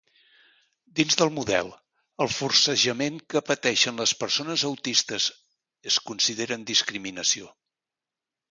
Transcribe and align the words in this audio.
Dins 0.99 1.17
del 1.21 1.31
model, 1.35 1.67
el 2.25 2.31
forcejament 2.37 3.19
que 3.33 3.43
pateixen 3.51 4.03
les 4.03 4.15
persones 4.23 4.65
autistes 4.73 5.29
es 5.93 6.01
consideren 6.11 6.67
discriminació. 6.75 7.55